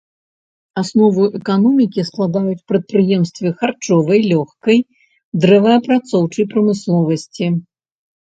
Аснову 0.81 1.25
эканомікі 1.39 2.05
складаюць 2.09 2.65
прадпрыемствы 2.71 3.47
харчовай, 3.59 4.19
лёгкай, 4.31 4.77
дрэваапрацоўчай 5.45 6.45
прамысловасці. 6.57 7.45